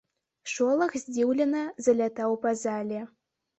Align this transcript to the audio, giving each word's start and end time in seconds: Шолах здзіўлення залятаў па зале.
Шолах 0.53 0.95
здзіўлення 1.01 1.63
залятаў 1.89 2.41
па 2.47 2.57
зале. 2.65 3.07